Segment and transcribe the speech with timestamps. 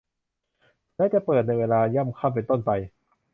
[0.97, 2.71] และจะเปิดในเวลาย่ำค่ำเป็นต้นไป